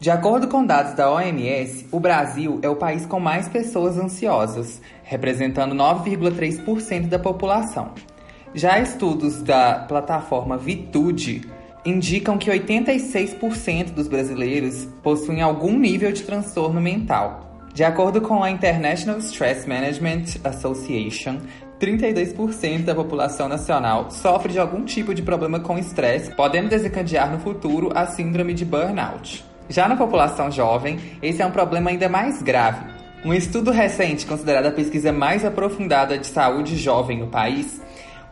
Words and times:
De 0.00 0.10
acordo 0.10 0.48
com 0.48 0.66
dados 0.66 0.94
da 0.94 1.10
OMS, 1.10 1.86
o 1.90 2.00
Brasil 2.00 2.58
é 2.62 2.68
o 2.68 2.76
país 2.76 3.06
com 3.06 3.20
mais 3.20 3.48
pessoas 3.48 3.96
ansiosas, 3.96 4.80
representando 5.04 5.74
9,3% 5.74 7.08
da 7.08 7.18
população. 7.18 7.92
Já 8.54 8.78
estudos 8.80 9.42
da 9.42 9.80
plataforma 9.88 10.56
Vitude 10.56 11.42
indicam 11.84 12.38
que 12.38 12.50
86% 12.50 13.92
dos 13.92 14.08
brasileiros 14.08 14.86
possuem 15.02 15.42
algum 15.42 15.78
nível 15.78 16.12
de 16.12 16.22
transtorno 16.22 16.80
mental. 16.80 17.44
De 17.74 17.82
acordo 17.82 18.20
com 18.20 18.42
a 18.42 18.50
International 18.50 19.18
Stress 19.18 19.68
Management 19.68 20.24
Association, 20.44 21.38
32% 21.80 22.84
da 22.84 22.94
população 22.94 23.48
nacional 23.48 24.10
sofre 24.10 24.52
de 24.52 24.58
algum 24.58 24.84
tipo 24.84 25.12
de 25.12 25.22
problema 25.22 25.60
com 25.60 25.76
estresse, 25.76 26.30
podendo 26.30 26.68
desencadear 26.68 27.30
no 27.30 27.40
futuro 27.40 27.90
a 27.94 28.06
síndrome 28.06 28.54
de 28.54 28.64
burnout. 28.64 29.53
Já 29.68 29.88
na 29.88 29.96
população 29.96 30.50
jovem, 30.50 30.98
esse 31.22 31.40
é 31.40 31.46
um 31.46 31.50
problema 31.50 31.90
ainda 31.90 32.08
mais 32.08 32.42
grave. 32.42 32.84
Um 33.24 33.32
estudo 33.32 33.70
recente, 33.70 34.26
considerado 34.26 34.66
a 34.66 34.72
pesquisa 34.72 35.10
mais 35.10 35.44
aprofundada 35.44 36.18
de 36.18 36.26
saúde 36.26 36.76
jovem 36.76 37.18
no 37.18 37.28
país, 37.28 37.80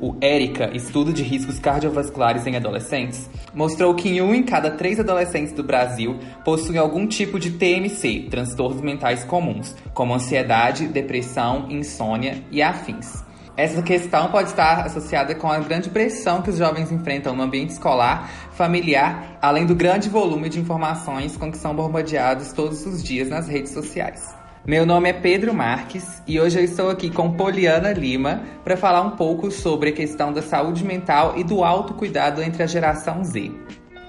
o 0.03 0.17
ERICA, 0.21 0.77
Estudo 0.77 1.13
de 1.13 1.23
Riscos 1.23 1.61
Cardiovasculares 1.61 2.45
em 2.47 2.57
Adolescentes, 2.57 3.31
mostrou 3.55 3.95
que 3.95 4.21
um 4.21 4.35
em 4.35 4.43
cada 4.43 4.73
três 4.73 4.99
adolescentes 4.99 5.53
do 5.53 5.63
Brasil 5.63 6.19
possuem 6.45 6.77
algum 6.77 7.07
tipo 7.07 7.39
de 7.39 7.53
TMC, 7.53 8.27
transtornos 8.29 8.83
mentais 8.83 9.25
comuns, 9.25 9.77
como 9.95 10.13
ansiedade, 10.13 10.89
depressão, 10.89 11.67
insônia 11.71 12.43
e 12.51 12.61
afins. 12.61 13.25
Essa 13.55 13.83
questão 13.83 14.31
pode 14.31 14.49
estar 14.49 14.87
associada 14.87 15.35
com 15.35 15.47
a 15.47 15.59
grande 15.59 15.91
pressão 15.91 16.41
que 16.41 16.49
os 16.49 16.57
jovens 16.57 16.91
enfrentam 16.91 17.37
no 17.37 17.43
ambiente 17.43 17.71
escolar, 17.71 18.31
familiar, 18.53 19.39
além 19.43 19.67
do 19.67 19.75
grande 19.75 20.09
volume 20.09 20.49
de 20.49 20.59
informações 20.59 21.37
com 21.37 21.53
que 21.53 21.59
são 21.59 21.75
bombardeados 21.75 22.53
todos 22.53 22.87
os 22.87 23.03
dias 23.03 23.29
nas 23.29 23.49
redes 23.49 23.73
sociais. 23.73 24.35
Meu 24.65 24.87
nome 24.87 25.11
é 25.11 25.13
Pedro 25.13 25.53
Marques 25.53 26.23
e 26.27 26.41
hoje 26.41 26.61
eu 26.61 26.65
estou 26.65 26.89
aqui 26.89 27.11
com 27.11 27.33
Poliana 27.33 27.93
Lima 27.93 28.43
para 28.65 28.77
falar 28.77 29.03
um 29.03 29.17
pouco 29.17 29.51
sobre 29.51 29.91
a 29.91 29.93
questão 29.93 30.33
da 30.33 30.41
saúde 30.41 30.83
mental 30.83 31.35
e 31.37 31.45
do 31.45 31.63
autocuidado 31.63 32.41
entre 32.41 32.63
a 32.63 32.67
geração 32.67 33.23
Z. 33.23 33.53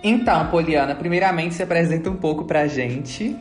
Então, 0.02 0.48
Poliana, 0.48 0.96
primeiramente 0.96 1.56
se 1.56 1.64
apresenta 1.64 2.10
um 2.10 2.16
pouco 2.16 2.46
para 2.46 2.62
a 2.62 2.68
gente. 2.68 3.38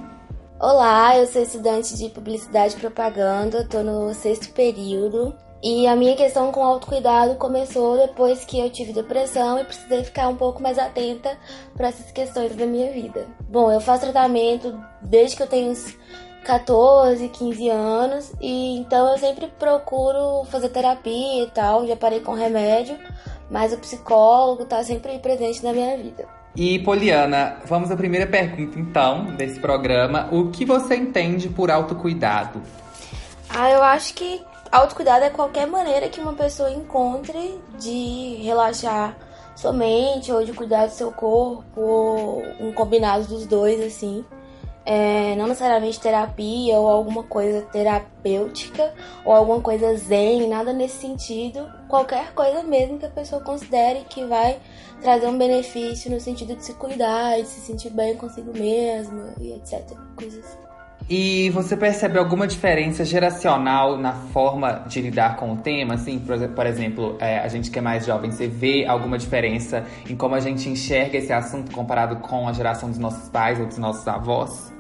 Olá, 0.59 1.17
eu 1.17 1.27
sou 1.27 1.43
estudante 1.43 1.97
de 1.97 2.09
Publicidade 2.09 2.75
e 2.77 2.81
Propaganda, 2.81 3.61
estou 3.63 3.85
no 3.85 4.13
sexto 4.15 4.53
período. 4.53 5.33
E 5.63 5.87
a 5.87 5.95
minha 5.95 6.17
questão 6.17 6.51
com 6.51 6.65
autocuidado 6.65 7.37
começou 7.37 7.97
depois 7.97 8.45
que 8.45 8.59
eu 8.59 8.69
tive 8.69 8.93
depressão 8.93 9.61
e 9.61 9.65
precisei 9.65 10.03
ficar 10.03 10.27
um 10.27 10.35
pouco 10.35 10.61
mais 10.61 10.77
atenta 10.77 11.39
para 11.77 11.87
essas 11.87 12.11
questões 12.11 12.57
da 12.57 12.67
minha 12.67 12.91
vida. 12.91 13.29
Bom, 13.49 13.71
eu 13.71 13.81
faço 13.81 14.01
tratamento 14.01 14.77
desde 15.01 15.37
que 15.37 15.43
eu 15.45 15.47
tenho 15.47 15.71
uns 15.71 15.97
14, 16.45 17.29
15 17.29 17.69
anos, 17.69 18.33
e 18.41 18.77
então 18.79 19.13
eu 19.13 19.19
sempre 19.19 19.47
procuro 19.57 20.45
fazer 20.47 20.69
terapia 20.71 21.45
e 21.45 21.51
tal, 21.51 21.87
já 21.87 21.95
parei 21.95 22.19
com 22.19 22.33
remédio, 22.33 22.99
mas 23.49 23.73
o 23.73 23.79
psicólogo 23.79 24.65
tá 24.65 24.83
sempre 24.83 25.17
presente 25.21 25.63
na 25.63 25.73
minha 25.73 25.97
vida. 25.97 26.27
E 26.57 26.81
Poliana, 26.81 27.59
vamos 27.65 27.91
à 27.93 27.97
primeira 27.97 28.27
pergunta 28.27 28.79
então 28.81 29.27
desse 29.37 29.61
programa. 29.61 30.29
O 30.33 30.51
que 30.51 30.65
você 30.65 30.97
entende 30.97 31.49
por 31.49 31.71
autocuidado? 31.71 32.61
Ah, 33.49 33.71
eu 33.71 33.83
acho 33.83 34.13
que 34.15 34.43
autocuidado 34.73 35.25
é 35.25 35.31
qualquer 35.31 35.67
maneira 35.67 36.09
que 36.09 36.21
uma 36.21 36.33
pessoa 36.33 36.71
encontre 36.71 37.61
de 37.79 38.41
relaxar 38.43 39.17
sua 39.55 39.73
mente 39.73 40.33
ou 40.33 40.43
de 40.45 40.53
cuidar 40.53 40.87
do 40.87 40.93
seu 40.93 41.13
corpo, 41.13 41.81
ou 41.81 42.43
um 42.59 42.73
combinado 42.73 43.27
dos 43.27 43.47
dois, 43.47 43.81
assim 43.81 44.25
é, 44.85 45.37
não 45.37 45.47
necessariamente 45.47 46.01
terapia 46.01 46.77
ou 46.77 46.89
alguma 46.89 47.23
coisa 47.23 47.63
terapêutica 47.63 48.93
ou 49.25 49.33
alguma 49.33 49.61
coisa 49.61 49.97
zen, 49.97 50.49
nada 50.49 50.73
nesse 50.73 50.97
sentido. 51.01 51.71
Qualquer 51.89 52.33
coisa 52.35 52.63
mesmo 52.63 52.99
que 52.99 53.07
a 53.07 53.11
pessoa 53.11 53.43
considere 53.43 54.05
que 54.09 54.25
vai 54.25 54.59
trazer 55.01 55.27
um 55.27 55.39
benefício 55.39 56.11
no 56.11 56.21
sentido 56.21 56.57
de 56.57 56.65
se 56.65 56.75
cuidar, 56.75 57.37
de 57.37 57.47
se 57.47 57.61
sentir 57.61 57.91
bem 57.91 58.17
consigo 58.17 58.53
mesma 58.53 59.35
e 59.41 59.53
etc. 59.53 59.83
Coisas 60.17 60.45
assim. 60.45 60.72
E 61.09 61.51
você 61.51 61.77
percebe 61.77 62.19
alguma 62.19 62.47
diferença 62.47 63.05
geracional 63.05 63.99
na 63.99 64.13
forma 64.13 64.85
de 64.87 65.01
lidar 65.01 65.37
com 65.37 65.53
o 65.53 65.57
tema? 65.57 65.95
Assim, 65.95 66.19
por, 66.19 66.67
exemplo, 66.67 67.17
é, 67.21 67.39
a 67.39 67.49
gente 67.49 67.71
que 67.71 67.79
é 67.79 67.83
mais 67.83 68.07
jovem, 68.07 68.31
você 68.31 68.47
vê 68.47 68.87
alguma 68.87 69.19
diferença 69.19 69.85
em 70.09 70.17
como 70.17 70.35
a 70.35 70.41
gente 70.41 70.69
enxerga 70.69 71.19
esse 71.19 71.33
assunto 71.33 71.73
comparado 71.73 72.17
com 72.17 72.49
a 72.49 72.53
geração 72.53 72.89
dos 72.89 72.99
nossos 72.99 73.29
pais 73.29 73.61
ou 73.61 73.67
dos 73.67 73.79
nossos 73.79 74.07
avós? 74.07 74.73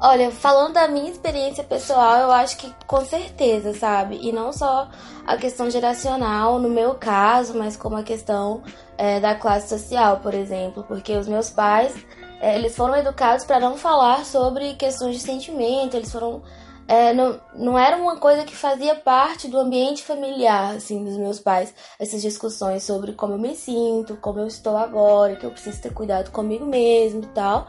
Olha, 0.00 0.30
falando 0.30 0.74
da 0.74 0.86
minha 0.86 1.10
experiência 1.10 1.64
pessoal, 1.64 2.18
eu 2.18 2.30
acho 2.30 2.58
que 2.58 2.70
com 2.86 3.02
certeza, 3.06 3.72
sabe? 3.72 4.18
E 4.20 4.32
não 4.32 4.52
só 4.52 4.90
a 5.26 5.36
questão 5.38 5.70
geracional, 5.70 6.58
no 6.58 6.68
meu 6.68 6.94
caso, 6.94 7.56
mas 7.56 7.74
como 7.74 7.96
a 7.96 8.02
questão 8.02 8.62
é, 8.98 9.18
da 9.18 9.34
classe 9.34 9.70
social, 9.70 10.18
por 10.18 10.34
exemplo. 10.34 10.84
Porque 10.86 11.16
os 11.16 11.26
meus 11.26 11.48
pais, 11.48 11.94
eles 12.44 12.76
foram 12.76 12.96
educados 12.96 13.44
para 13.44 13.60
não 13.60 13.76
falar 13.76 14.24
sobre 14.24 14.74
questões 14.74 15.16
de 15.16 15.22
sentimento, 15.22 15.96
eles 15.96 16.12
foram. 16.12 16.42
É, 16.86 17.14
não, 17.14 17.40
não 17.54 17.78
era 17.78 17.96
uma 17.96 18.16
coisa 18.16 18.44
que 18.44 18.54
fazia 18.54 18.94
parte 18.94 19.48
do 19.48 19.58
ambiente 19.58 20.02
familiar, 20.02 20.74
assim, 20.76 21.02
dos 21.02 21.16
meus 21.16 21.40
pais, 21.40 21.72
essas 21.98 22.20
discussões 22.20 22.82
sobre 22.82 23.14
como 23.14 23.32
eu 23.32 23.38
me 23.38 23.56
sinto, 23.56 24.18
como 24.18 24.40
eu 24.40 24.46
estou 24.46 24.76
agora, 24.76 25.34
que 25.34 25.46
eu 25.46 25.50
preciso 25.50 25.80
ter 25.80 25.94
cuidado 25.94 26.30
comigo 26.30 26.66
mesmo 26.66 27.22
e 27.22 27.26
tal. 27.28 27.68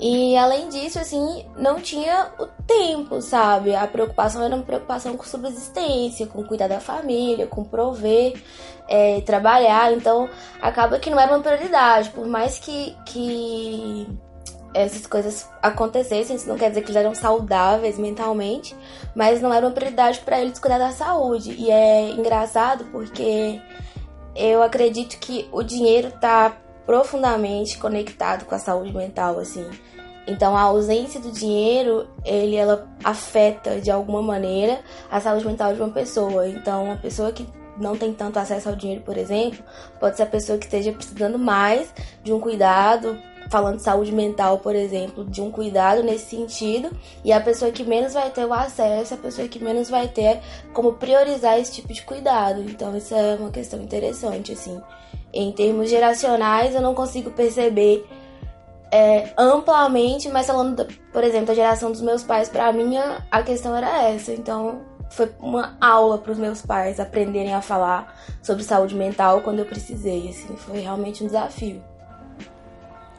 E 0.00 0.34
além 0.34 0.70
disso, 0.70 0.98
assim, 0.98 1.44
não 1.58 1.78
tinha 1.78 2.32
o 2.38 2.46
tempo, 2.66 3.20
sabe? 3.20 3.74
A 3.74 3.86
preocupação 3.86 4.42
era 4.42 4.54
uma 4.54 4.64
preocupação 4.64 5.14
com 5.14 5.24
subsistência, 5.24 6.26
com 6.26 6.42
cuidar 6.42 6.68
da 6.68 6.80
família, 6.80 7.46
com 7.46 7.62
prover, 7.62 8.42
é, 8.88 9.20
trabalhar. 9.20 9.92
Então, 9.92 10.26
acaba 10.62 10.98
que 10.98 11.10
não 11.10 11.20
era 11.20 11.30
uma 11.32 11.42
prioridade. 11.42 12.08
Por 12.10 12.26
mais 12.26 12.58
que, 12.58 12.96
que 13.04 14.08
essas 14.72 15.06
coisas 15.06 15.46
acontecessem, 15.60 16.34
isso 16.34 16.48
não 16.48 16.56
quer 16.56 16.70
dizer 16.70 16.80
que 16.80 16.90
eles 16.90 16.96
eram 16.96 17.14
saudáveis 17.14 17.98
mentalmente, 17.98 18.74
mas 19.14 19.42
não 19.42 19.52
era 19.52 19.66
uma 19.66 19.72
prioridade 19.72 20.20
para 20.20 20.40
eles 20.40 20.58
cuidar 20.58 20.78
da 20.78 20.92
saúde. 20.92 21.52
E 21.58 21.70
é 21.70 22.08
engraçado 22.08 22.86
porque 22.86 23.60
eu 24.34 24.62
acredito 24.62 25.18
que 25.18 25.46
o 25.52 25.62
dinheiro 25.62 26.10
tá 26.12 26.56
profundamente 26.90 27.78
conectado 27.78 28.44
com 28.46 28.54
a 28.56 28.58
saúde 28.58 28.92
mental, 28.92 29.38
assim. 29.38 29.64
Então 30.26 30.56
a 30.56 30.62
ausência 30.62 31.20
do 31.20 31.30
dinheiro, 31.30 32.08
ele 32.24 32.56
ela 32.56 32.88
afeta 33.04 33.80
de 33.80 33.92
alguma 33.92 34.20
maneira 34.20 34.80
a 35.08 35.20
saúde 35.20 35.46
mental 35.46 35.72
de 35.72 35.80
uma 35.80 35.90
pessoa. 35.90 36.48
Então 36.48 36.86
uma 36.86 36.96
pessoa 36.96 37.30
que 37.30 37.46
não 37.76 37.96
tem 37.96 38.12
tanto 38.12 38.40
acesso 38.40 38.68
ao 38.68 38.74
dinheiro, 38.74 39.02
por 39.02 39.16
exemplo, 39.16 39.62
pode 40.00 40.16
ser 40.16 40.24
a 40.24 40.26
pessoa 40.26 40.58
que 40.58 40.64
esteja 40.64 40.90
precisando 40.90 41.38
mais 41.38 41.94
de 42.24 42.32
um 42.32 42.40
cuidado, 42.40 43.16
falando 43.48 43.76
de 43.76 43.82
saúde 43.84 44.10
mental, 44.10 44.58
por 44.58 44.74
exemplo, 44.74 45.24
de 45.24 45.40
um 45.40 45.48
cuidado 45.48 46.02
nesse 46.02 46.36
sentido, 46.36 46.90
e 47.24 47.32
a 47.32 47.40
pessoa 47.40 47.70
que 47.70 47.84
menos 47.84 48.14
vai 48.14 48.30
ter 48.30 48.44
o 48.44 48.52
acesso, 48.52 49.14
a 49.14 49.16
pessoa 49.16 49.46
que 49.46 49.62
menos 49.62 49.88
vai 49.88 50.08
ter 50.08 50.40
como 50.72 50.94
priorizar 50.94 51.56
esse 51.56 51.70
tipo 51.70 51.92
de 51.92 52.02
cuidado. 52.02 52.62
Então 52.62 52.96
isso 52.96 53.14
é 53.14 53.36
uma 53.36 53.50
questão 53.50 53.80
interessante, 53.80 54.50
assim. 54.50 54.82
Em 55.32 55.52
termos 55.52 55.88
geracionais, 55.88 56.74
eu 56.74 56.80
não 56.80 56.94
consigo 56.94 57.30
perceber 57.30 58.04
é, 58.92 59.32
amplamente, 59.38 60.28
mas 60.28 60.46
falando, 60.46 60.86
por 61.12 61.22
exemplo, 61.22 61.46
da 61.46 61.54
geração 61.54 61.92
dos 61.92 62.00
meus 62.00 62.24
pais, 62.24 62.48
para 62.48 62.72
mim 62.72 62.96
a 63.30 63.42
questão 63.42 63.76
era 63.76 64.10
essa. 64.10 64.32
Então 64.32 64.80
foi 65.10 65.30
uma 65.40 65.76
aula 65.80 66.18
para 66.18 66.32
os 66.32 66.38
meus 66.38 66.62
pais 66.62 66.98
aprenderem 66.98 67.54
a 67.54 67.60
falar 67.60 68.14
sobre 68.42 68.62
saúde 68.64 68.94
mental 68.94 69.40
quando 69.42 69.60
eu 69.60 69.66
precisei. 69.66 70.28
Assim, 70.28 70.56
foi 70.56 70.80
realmente 70.80 71.22
um 71.22 71.26
desafio. 71.26 71.82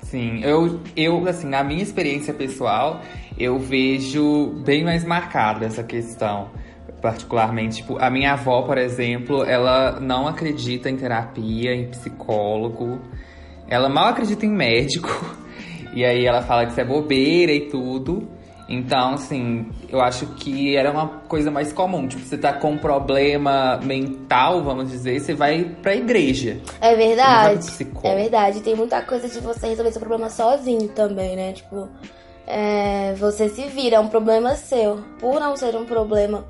Sim, 0.04 0.42
eu, 0.44 0.82
eu 0.96 1.26
assim, 1.28 1.48
na 1.48 1.64
minha 1.64 1.82
experiência 1.82 2.34
pessoal, 2.34 3.00
eu 3.38 3.58
vejo 3.58 4.48
bem 4.66 4.84
mais 4.84 5.06
marcada 5.06 5.66
essa 5.66 5.84
questão 5.84 6.50
particularmente, 7.02 7.78
tipo, 7.78 7.98
a 8.00 8.10
minha 8.10 8.34
avó, 8.34 8.62
por 8.62 8.78
exemplo, 8.78 9.44
ela 9.44 10.00
não 10.00 10.28
acredita 10.28 10.90
em 10.90 10.96
terapia, 10.96 11.74
em 11.74 11.90
psicólogo. 11.90 13.02
Ela 13.68 13.90
mal 13.90 14.08
acredita 14.08 14.46
em 14.46 14.52
médico. 14.52 15.10
E 15.94 16.06
aí 16.06 16.26
ela 16.26 16.42
fala 16.42 16.64
que 16.66 16.72
isso 16.72 16.80
é 16.80 16.86
bobeira 16.86 17.52
e 17.52 17.68
tudo. 17.68 18.26
Então, 18.72 19.16
assim, 19.16 19.70
eu 19.90 20.00
acho 20.00 20.26
que 20.36 20.78
era 20.78 20.90
uma 20.90 21.06
coisa 21.28 21.52
mais 21.52 21.74
comum. 21.74 22.08
Tipo, 22.08 22.24
você 22.24 22.38
tá 22.38 22.54
com 22.54 22.72
um 22.72 22.78
problema 22.78 23.78
mental, 23.84 24.64
vamos 24.64 24.90
dizer, 24.90 25.20
você 25.20 25.34
vai 25.34 25.66
pra 25.82 25.94
igreja. 25.94 26.62
É 26.80 26.96
verdade. 26.96 27.68
É 28.04 28.16
verdade. 28.16 28.62
Tem 28.62 28.74
muita 28.74 29.02
coisa 29.02 29.28
de 29.28 29.42
você 29.42 29.68
resolver 29.68 29.92
seu 29.92 30.00
problema 30.00 30.30
sozinho 30.30 30.88
também, 30.88 31.36
né? 31.36 31.52
Tipo, 31.52 31.90
é, 32.48 33.14
você 33.16 33.50
se 33.50 33.68
vira, 33.68 33.98
é 33.98 34.00
um 34.00 34.08
problema 34.08 34.56
seu. 34.56 35.04
Por 35.20 35.42
não 35.42 35.58
ser 35.58 35.76
um 35.76 35.86
problema, 35.86 36.46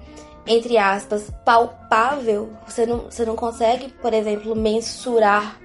entre 0.51 0.77
aspas, 0.77 1.31
palpável, 1.45 2.49
você 2.67 2.85
não, 2.85 2.99
você 3.09 3.23
não 3.25 3.35
consegue, 3.35 3.89
por 4.01 4.13
exemplo, 4.13 4.55
mensurar 4.55 5.57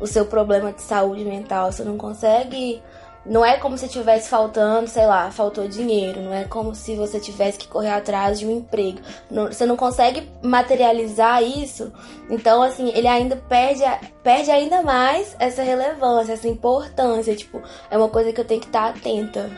o 0.00 0.06
seu 0.06 0.24
problema 0.24 0.72
de 0.72 0.80
saúde 0.80 1.24
mental. 1.24 1.70
Você 1.70 1.84
não 1.84 1.98
consegue 1.98 2.82
não 3.24 3.44
é 3.44 3.58
como 3.58 3.76
se 3.76 3.86
tivesse 3.86 4.30
faltando, 4.30 4.88
sei 4.88 5.04
lá, 5.06 5.30
faltou 5.30 5.68
dinheiro. 5.68 6.22
Não 6.22 6.32
é 6.32 6.44
como 6.44 6.74
se 6.74 6.96
você 6.96 7.20
tivesse 7.20 7.58
que 7.58 7.68
correr 7.68 7.90
atrás 7.90 8.38
de 8.38 8.46
um 8.46 8.50
emprego. 8.50 8.98
Não, 9.30 9.46
você 9.46 9.66
não 9.66 9.76
consegue 9.76 10.26
materializar 10.42 11.42
isso. 11.42 11.92
Então, 12.30 12.62
assim, 12.62 12.90
ele 12.94 13.06
ainda 13.06 13.36
perde, 13.36 13.82
perde 14.22 14.50
ainda 14.50 14.82
mais 14.82 15.36
essa 15.38 15.62
relevância, 15.62 16.32
essa 16.32 16.48
importância. 16.48 17.36
Tipo, 17.36 17.60
é 17.90 17.98
uma 17.98 18.08
coisa 18.08 18.32
que 18.32 18.40
eu 18.40 18.44
tenho 18.44 18.60
que 18.60 18.68
estar 18.68 18.88
atenta. 18.88 19.50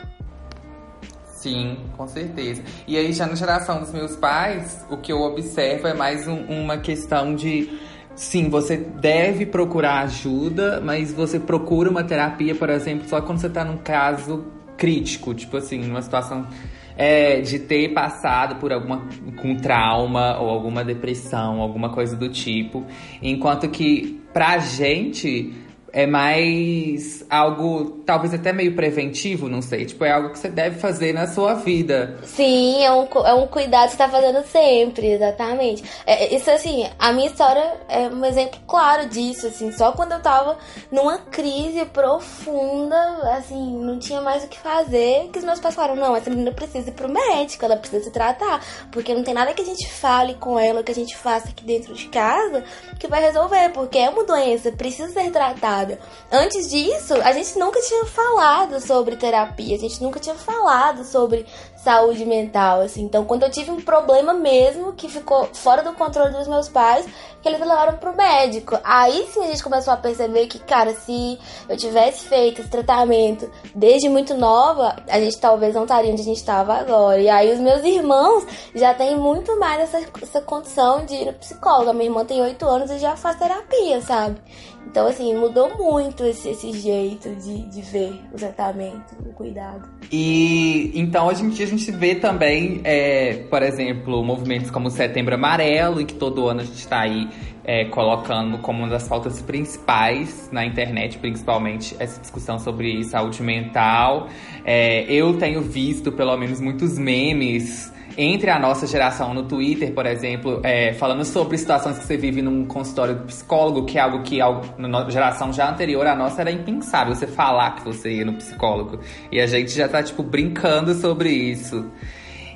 Sim, 1.43 1.75
com 1.97 2.07
certeza. 2.07 2.63
E 2.87 2.97
aí, 2.97 3.11
já 3.11 3.27
na 3.27 3.35
geração 3.35 3.81
dos 3.81 3.91
meus 3.91 4.15
pais, 4.15 4.85
o 4.89 4.95
que 4.95 5.11
eu 5.11 5.19
observo 5.19 5.89
é 5.89 5.93
mais 5.93 6.25
um, 6.25 6.37
uma 6.45 6.77
questão 6.77 7.35
de 7.35 7.69
Sim, 8.15 8.47
você 8.47 8.77
deve 8.77 9.45
procurar 9.45 10.03
ajuda, 10.03 10.79
mas 10.79 11.11
você 11.11 11.39
procura 11.39 11.89
uma 11.89 12.03
terapia, 12.03 12.55
por 12.55 12.69
exemplo, 12.69 13.09
só 13.09 13.19
quando 13.21 13.39
você 13.39 13.49
tá 13.49 13.65
num 13.65 13.77
caso 13.77 14.45
crítico, 14.77 15.33
tipo 15.33 15.57
assim, 15.57 15.79
numa 15.79 16.01
situação 16.01 16.47
é, 16.95 17.41
de 17.41 17.59
ter 17.59 17.91
passado 17.91 18.55
por 18.57 18.71
alguma 18.71 19.01
com 19.41 19.55
trauma 19.55 20.39
ou 20.39 20.47
alguma 20.47 20.83
depressão, 20.85 21.59
alguma 21.59 21.89
coisa 21.89 22.15
do 22.15 22.29
tipo. 22.29 22.85
Enquanto 23.21 23.67
que 23.67 24.21
pra 24.31 24.59
gente 24.59 25.51
é 25.93 26.07
mais 26.07 27.23
algo, 27.29 28.01
talvez 28.03 28.33
até 28.33 28.51
meio 28.51 28.75
preventivo, 28.75 29.47
não 29.47 29.61
sei. 29.61 29.85
Tipo, 29.85 30.03
é 30.03 30.11
algo 30.11 30.31
que 30.31 30.39
você 30.39 30.49
deve 30.49 30.79
fazer 30.79 31.13
na 31.13 31.27
sua 31.27 31.53
vida. 31.53 32.17
Sim, 32.23 32.83
é 32.83 32.91
um, 32.91 33.07
é 33.23 33.33
um 33.35 33.45
cuidado 33.45 33.85
que 33.85 33.91
você 33.91 33.97
tá 33.99 34.09
fazendo 34.09 34.43
sempre, 34.47 35.11
exatamente. 35.11 35.83
É, 36.07 36.25
é, 36.25 36.35
isso, 36.35 36.49
assim, 36.49 36.89
a 36.97 37.13
minha 37.13 37.27
história 37.27 37.75
é 37.87 38.07
um 38.07 38.25
exemplo 38.25 38.59
claro 38.67 39.07
disso, 39.07 39.45
assim. 39.45 39.71
Só 39.71 39.91
quando 39.91 40.13
eu 40.13 40.19
tava 40.19 40.57
numa 40.91 41.19
crise 41.19 41.85
profunda, 41.85 42.97
assim, 43.37 43.77
não 43.77 43.99
tinha 43.99 44.19
mais 44.19 44.43
o 44.43 44.47
que 44.47 44.57
fazer, 44.57 45.29
que 45.31 45.37
os 45.37 45.45
meus 45.45 45.59
pais 45.59 45.75
falaram, 45.75 45.95
não, 45.95 46.15
essa 46.15 46.29
menina 46.31 46.51
precisa 46.51 46.89
ir 46.89 46.93
pro 46.93 47.07
médico, 47.07 47.65
ela 47.65 47.77
precisa 47.77 48.05
se 48.05 48.11
tratar. 48.11 48.65
Porque 48.91 49.13
não 49.13 49.21
tem 49.21 49.35
nada 49.35 49.53
que 49.53 49.61
a 49.61 49.65
gente 49.65 49.87
fale 49.93 50.33
com 50.33 50.57
ela, 50.57 50.81
que 50.81 50.91
a 50.91 50.95
gente 50.95 51.15
faça 51.15 51.49
aqui 51.49 51.63
dentro 51.63 51.93
de 51.93 52.07
casa, 52.07 52.63
que 52.99 53.07
vai 53.07 53.21
resolver. 53.21 53.69
Porque 53.69 53.99
é 53.99 54.09
uma 54.09 54.23
doença, 54.23 54.71
precisa 54.71 55.13
ser 55.13 55.29
tratada. 55.29 55.82
Antes 56.31 56.69
disso, 56.69 57.13
a 57.15 57.31
gente 57.31 57.57
nunca 57.57 57.81
tinha 57.81 58.05
falado 58.05 58.79
sobre 58.79 59.15
terapia, 59.15 59.75
a 59.75 59.79
gente 59.79 60.01
nunca 60.01 60.19
tinha 60.19 60.35
falado 60.35 61.03
sobre 61.03 61.45
saúde 61.83 62.25
mental, 62.25 62.81
assim. 62.81 63.03
Então, 63.03 63.25
quando 63.25 63.43
eu 63.43 63.51
tive 63.51 63.69
um 63.69 63.81
problema 63.81 64.33
mesmo 64.33 64.93
que 64.93 65.09
ficou 65.09 65.49
fora 65.53 65.83
do 65.83 65.93
controle 65.93 66.31
dos 66.31 66.47
meus 66.47 66.69
pais, 66.69 67.05
que 67.41 67.49
eles 67.49 67.59
levaram 67.59 67.97
pro 67.97 68.15
médico. 68.15 68.79
Aí 68.83 69.27
sim 69.29 69.43
a 69.43 69.47
gente 69.47 69.61
começou 69.61 69.93
a 69.93 69.97
perceber 69.97 70.47
que, 70.47 70.59
cara, 70.59 70.93
se 70.93 71.37
eu 71.67 71.75
tivesse 71.75 72.25
feito 72.25 72.61
esse 72.61 72.69
tratamento 72.69 73.51
desde 73.75 74.07
muito 74.07 74.33
nova, 74.33 74.95
a 75.09 75.19
gente 75.19 75.37
talvez 75.37 75.75
não 75.75 75.83
estaria 75.83 76.11
onde 76.11 76.21
a 76.21 76.25
gente 76.25 76.37
estava 76.37 76.73
agora. 76.73 77.19
E 77.19 77.29
aí 77.29 77.53
os 77.53 77.59
meus 77.59 77.83
irmãos 77.83 78.45
já 78.73 78.93
têm 78.93 79.17
muito 79.17 79.59
mais 79.59 79.81
essa, 79.81 80.07
essa 80.21 80.41
condição 80.41 81.05
de 81.05 81.15
ir 81.15 81.25
no 81.25 81.33
psicólogo. 81.33 81.93
Minha 81.93 82.05
irmã 82.05 82.23
tem 82.23 82.41
8 82.41 82.65
anos 82.65 82.89
e 82.91 82.97
já 82.97 83.17
faz 83.17 83.37
terapia, 83.37 84.01
sabe? 84.01 84.39
Então, 84.87 85.07
assim, 85.07 85.35
mudou 85.35 85.75
muito 85.77 86.23
esse, 86.23 86.49
esse 86.49 86.71
jeito 86.73 87.33
de, 87.35 87.63
de 87.63 87.81
ver 87.81 88.21
o 88.31 88.35
tratamento, 88.35 89.15
o 89.25 89.33
cuidado. 89.33 89.89
E 90.11 90.91
então 90.93 91.29
a 91.29 91.33
gente 91.75 91.91
vê 91.91 92.15
também, 92.15 92.81
é, 92.83 93.45
por 93.49 93.61
exemplo, 93.61 94.23
movimentos 94.23 94.69
como 94.69 94.89
Setembro 94.89 95.35
Amarelo, 95.35 96.01
em 96.01 96.05
que 96.05 96.15
todo 96.15 96.47
ano 96.47 96.61
a 96.61 96.63
gente 96.63 96.77
está 96.77 97.01
aí 97.01 97.27
é, 97.63 97.85
colocando 97.85 98.57
como 98.57 98.79
uma 98.79 98.89
das 98.89 99.07
pautas 99.07 99.41
principais 99.41 100.49
na 100.51 100.65
internet, 100.65 101.17
principalmente 101.17 101.95
essa 101.99 102.19
discussão 102.19 102.59
sobre 102.59 103.03
saúde 103.03 103.41
mental. 103.41 104.27
É, 104.65 105.03
eu 105.11 105.37
tenho 105.37 105.61
visto, 105.61 106.11
pelo 106.11 106.35
menos, 106.37 106.59
muitos 106.59 106.97
memes 106.97 107.92
entre 108.17 108.49
a 108.49 108.59
nossa 108.59 108.85
geração 108.85 109.33
no 109.33 109.43
Twitter, 109.43 109.91
por 109.93 110.05
exemplo, 110.05 110.61
é, 110.63 110.93
falando 110.93 111.25
sobre 111.25 111.57
situações 111.57 111.97
que 111.97 112.05
você 112.05 112.17
vive 112.17 112.41
num 112.41 112.65
consultório 112.65 113.15
do 113.15 113.23
psicólogo, 113.25 113.85
que 113.85 113.97
é 113.97 114.01
algo 114.01 114.21
que 114.23 114.39
na 114.77 115.09
geração 115.09 115.51
já 115.51 115.69
anterior 115.69 116.05
à 116.05 116.15
nossa 116.15 116.41
era 116.41 116.51
impensável 116.51 117.15
você 117.15 117.27
falar 117.27 117.75
que 117.75 117.83
você 117.83 118.11
ia 118.11 118.25
no 118.25 118.33
psicólogo. 118.33 118.99
E 119.31 119.39
a 119.39 119.47
gente 119.47 119.71
já 119.71 119.87
tá, 119.87 120.03
tipo, 120.03 120.21
brincando 120.21 120.93
sobre 120.93 121.29
isso. 121.29 121.89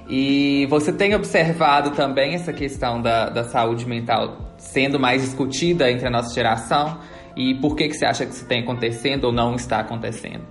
E 0.09 0.65
você 0.69 0.91
tem 0.93 1.15
observado 1.15 1.91
também 1.91 2.33
essa 2.33 2.53
questão 2.53 3.01
da, 3.01 3.29
da 3.29 3.43
saúde 3.43 3.85
mental 3.85 4.37
sendo 4.57 4.99
mais 4.99 5.21
discutida 5.21 5.91
entre 5.91 6.07
a 6.07 6.09
nossa 6.09 6.33
geração? 6.33 6.99
E 7.35 7.53
por 7.55 7.75
que, 7.75 7.87
que 7.87 7.93
você 7.93 8.05
acha 8.05 8.25
que 8.25 8.33
isso 8.33 8.45
tem 8.45 8.61
acontecendo 8.61 9.25
ou 9.25 9.31
não 9.31 9.55
está 9.55 9.79
acontecendo? 9.79 10.45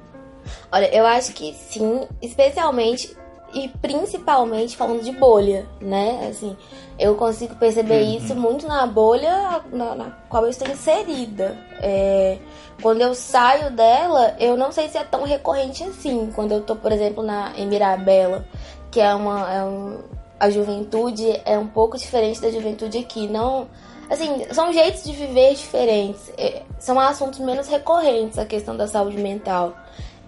Olha, 0.71 0.95
eu 0.95 1.05
acho 1.07 1.33
que 1.33 1.53
sim, 1.55 2.07
especialmente 2.23 3.17
e 3.55 3.69
principalmente 3.69 4.77
falando 4.77 5.03
de 5.03 5.13
bolha, 5.13 5.67
né? 5.81 6.29
Assim, 6.31 6.57
eu 6.99 7.15
consigo 7.15 7.55
perceber 7.57 8.03
uhum. 8.03 8.17
isso 8.17 8.35
muito 8.35 8.67
na 8.67 8.87
bolha 8.87 9.63
na, 9.73 9.95
na, 9.95 10.11
qual 10.29 10.45
eu 10.45 10.51
estou 10.51 10.69
inserida. 10.69 11.57
É, 11.81 12.39
quando 12.83 13.01
eu 13.01 13.15
saio 13.15 13.71
dela, 13.71 14.37
eu 14.39 14.57
não 14.57 14.73
sei 14.73 14.89
se 14.89 14.99
é 14.99 15.05
tão 15.05 15.25
recorrente 15.25 15.83
assim. 15.85 16.31
Quando 16.35 16.53
eu 16.53 16.61
tô, 16.61 16.77
por 16.77 16.93
exemplo, 16.93 17.23
na 17.23 17.53
em 17.57 17.67
Mirabela, 17.67 18.45
que 18.91 19.01
é 19.01 19.15
uma 19.15 19.53
é 19.53 19.65
um, 19.65 19.99
a 20.39 20.51
juventude 20.51 21.41
é 21.45 21.59
um 21.59 21.67
pouco 21.67 21.97
diferente 21.97 22.41
da 22.41 22.51
juventude 22.51 22.99
aqui, 22.99 23.27
não 23.27 23.69
assim, 24.09 24.47
são 24.53 24.73
jeitos 24.73 25.05
de 25.05 25.13
viver 25.13 25.55
diferentes. 25.55 26.31
É, 26.37 26.63
são 26.79 26.99
assuntos 26.99 27.41
menos 27.41 27.69
recorrentes 27.69 28.39
a 28.39 28.45
questão 28.45 28.77
da 28.77 28.87
saúde 28.87 29.19
mental. 29.19 29.75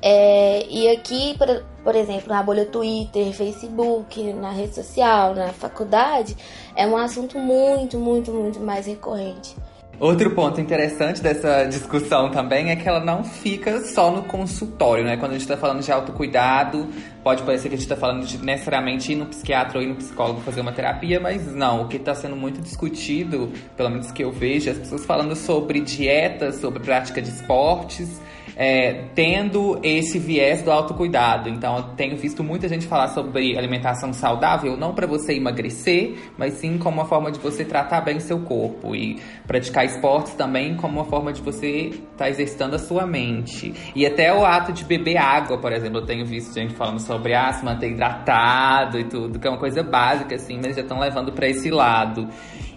É, 0.00 0.66
e 0.68 0.88
aqui, 0.88 1.36
por, 1.36 1.64
por 1.82 1.94
exemplo, 1.94 2.28
na 2.28 2.42
bolha 2.42 2.66
Twitter, 2.66 3.32
Facebook, 3.32 4.32
na 4.32 4.50
rede 4.50 4.74
social, 4.74 5.34
na 5.34 5.48
faculdade, 5.48 6.36
é 6.76 6.86
um 6.86 6.96
assunto 6.96 7.38
muito, 7.38 7.98
muito, 7.98 8.32
muito 8.32 8.60
mais 8.60 8.86
recorrente. 8.86 9.56
Outro 10.00 10.30
ponto 10.30 10.60
interessante 10.60 11.20
dessa 11.20 11.64
discussão 11.64 12.30
também 12.30 12.70
é 12.70 12.76
que 12.76 12.88
ela 12.88 13.00
não 13.00 13.24
fica 13.24 13.80
só 13.80 14.12
no 14.12 14.22
consultório, 14.22 15.02
né? 15.02 15.16
Quando 15.16 15.32
a 15.32 15.34
gente 15.34 15.42
está 15.42 15.56
falando 15.56 15.82
de 15.82 15.90
autocuidado, 15.90 16.86
pode 17.24 17.42
parecer 17.42 17.68
que 17.68 17.74
a 17.74 17.76
gente 17.76 17.84
está 17.84 17.96
falando 17.96 18.24
de 18.24 18.38
necessariamente 18.38 19.10
ir 19.10 19.16
no 19.16 19.26
psiquiatra 19.26 19.78
ou 19.78 19.84
ir 19.84 19.88
no 19.88 19.96
psicólogo 19.96 20.40
fazer 20.42 20.60
uma 20.60 20.70
terapia, 20.70 21.18
mas 21.18 21.52
não. 21.52 21.82
O 21.82 21.88
que 21.88 21.96
está 21.96 22.14
sendo 22.14 22.36
muito 22.36 22.60
discutido, 22.60 23.50
pelo 23.76 23.90
menos 23.90 24.12
que 24.12 24.22
eu 24.22 24.30
vejo, 24.30 24.68
é 24.68 24.72
as 24.72 24.78
pessoas 24.78 25.04
falando 25.04 25.34
sobre 25.34 25.80
dietas, 25.80 26.60
sobre 26.60 26.78
prática 26.78 27.20
de 27.20 27.30
esportes, 27.30 28.20
é, 28.60 29.04
tendo 29.14 29.78
esse 29.84 30.18
viés 30.18 30.62
do 30.62 30.72
autocuidado. 30.72 31.48
Então, 31.48 31.76
eu 31.76 31.82
tenho 31.94 32.16
visto 32.16 32.42
muita 32.42 32.68
gente 32.68 32.88
falar 32.88 33.06
sobre 33.08 33.56
alimentação 33.56 34.12
saudável, 34.12 34.76
não 34.76 34.92
para 34.92 35.06
você 35.06 35.34
emagrecer, 35.34 36.16
mas 36.36 36.54
sim 36.54 36.76
como 36.76 36.96
uma 36.96 37.04
forma 37.04 37.30
de 37.30 37.38
você 37.38 37.64
tratar 37.64 38.00
bem 38.00 38.18
seu 38.18 38.40
corpo 38.40 38.96
e 38.96 39.20
praticar 39.46 39.84
esportes 39.84 40.34
também 40.34 40.74
como 40.74 40.98
uma 40.98 41.04
forma 41.04 41.32
de 41.32 41.40
você 41.40 41.90
estar 41.90 42.02
tá 42.16 42.28
exercitando 42.28 42.74
a 42.74 42.80
sua 42.80 43.06
mente. 43.06 43.72
E 43.94 44.04
até 44.04 44.34
o 44.34 44.44
ato 44.44 44.72
de 44.72 44.84
beber 44.84 45.18
água, 45.18 45.58
por 45.58 45.72
exemplo, 45.72 46.00
eu 46.00 46.06
tenho 46.06 46.26
visto 46.26 46.52
gente 46.52 46.74
falando 46.74 46.98
sobre 46.98 47.34
ah, 47.34 47.52
se 47.52 47.64
manter 47.64 47.92
hidratado 47.92 48.98
e 48.98 49.04
tudo, 49.04 49.38
que 49.38 49.46
é 49.46 49.50
uma 49.50 49.60
coisa 49.60 49.84
básica 49.84 50.34
assim, 50.34 50.58
mas 50.60 50.74
já 50.74 50.82
estão 50.82 50.98
levando 50.98 51.30
para 51.30 51.48
esse 51.48 51.70
lado. 51.70 52.28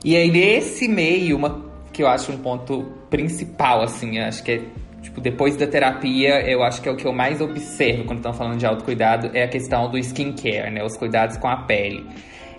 E 0.06 0.16
aí 0.16 0.30
nesse 0.30 0.88
meio, 0.88 1.38
uma 1.38 1.72
que 1.92 2.04
eu 2.04 2.08
acho 2.08 2.32
um 2.32 2.38
ponto 2.38 2.84
principal 3.10 3.82
assim, 3.82 4.20
acho 4.20 4.44
que 4.44 4.52
é 4.52 4.62
Tipo, 5.02 5.20
depois 5.20 5.58
da 5.58 5.66
terapia, 5.66 6.48
eu 6.48 6.62
acho 6.64 6.82
que 6.82 6.88
é 6.88 6.92
o 6.92 6.96
que 6.96 7.06
eu 7.06 7.14
mais 7.14 7.42
observo 7.42 8.06
quando 8.06 8.20
estão 8.20 8.34
falando 8.34 8.58
de 8.58 8.66
autocuidado 8.66 9.32
é 9.34 9.44
a 9.44 9.48
questão 9.48 9.90
do 9.90 9.98
skincare, 9.98 10.72
né? 10.72 10.84
Os 10.84 10.96
cuidados 10.96 11.38
com 11.38 11.48
a 11.48 11.58
pele. 11.58 12.06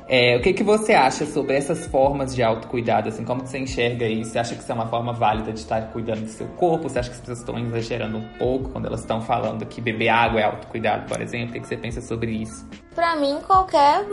É, 0.09 0.37
o 0.37 0.41
que, 0.43 0.53
que 0.53 0.63
você 0.63 0.93
acha 0.93 1.25
sobre 1.25 1.57
essas 1.57 1.87
formas 1.87 2.35
de 2.35 2.43
autocuidado? 2.43 3.09
Assim, 3.09 3.25
como 3.25 3.43
que 3.43 3.49
você 3.49 3.59
enxerga 3.59 4.07
isso? 4.07 4.33
Você 4.33 4.39
acha 4.39 4.55
que 4.55 4.61
isso 4.61 4.71
é 4.71 4.75
uma 4.75 4.87
forma 4.87 5.13
válida 5.13 5.53
de 5.53 5.61
estar 5.61 5.81
cuidando 5.93 6.23
do 6.23 6.29
seu 6.29 6.47
corpo? 6.49 6.89
Você 6.89 6.99
acha 6.99 7.09
que 7.09 7.15
as 7.15 7.21
pessoas 7.21 7.39
estão 7.39 7.59
exagerando 7.59 8.19
um 8.19 8.29
pouco 8.39 8.71
quando 8.71 8.87
elas 8.87 9.01
estão 9.01 9.21
falando 9.21 9.65
que 9.65 9.81
beber 9.81 10.09
água 10.09 10.41
é 10.41 10.45
autocuidado, 10.45 11.07
por 11.07 11.21
exemplo? 11.23 11.51
O 11.51 11.53
que, 11.53 11.61
que 11.61 11.69
você 11.69 11.77
pensa 11.77 12.01
sobre 12.01 12.33
isso? 12.33 12.69
Para 12.95 13.17
mim, 13.17 13.39
qualquer 13.47 14.05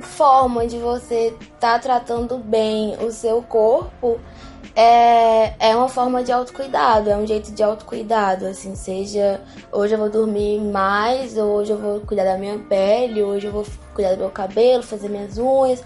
forma 0.00 0.66
de 0.66 0.78
você 0.78 1.28
estar 1.28 1.74
tá 1.74 1.78
tratando 1.78 2.38
bem 2.38 2.96
o 3.04 3.10
seu 3.10 3.42
corpo 3.42 4.18
é, 4.74 5.52
é 5.58 5.76
uma 5.76 5.88
forma 5.88 6.22
de 6.22 6.32
autocuidado, 6.32 7.10
é 7.10 7.16
um 7.16 7.26
jeito 7.26 7.52
de 7.52 7.62
autocuidado, 7.62 8.46
assim, 8.46 8.74
seja 8.74 9.40
hoje 9.70 9.94
eu 9.94 9.98
vou 9.98 10.08
dormir 10.08 10.60
mais, 10.60 11.36
hoje 11.36 11.72
eu 11.72 11.78
vou 11.78 12.00
cuidar 12.00 12.24
da 12.24 12.38
minha 12.38 12.58
pele, 12.58 13.22
hoje 13.22 13.48
eu 13.48 13.52
vou 13.52 13.66
cuidar 13.92 14.12
do 14.12 14.18
meu 14.18 14.30
cabelo, 14.30 14.82
fazer 14.82 15.10
minhas 15.10 15.36
unhas, 15.36 15.82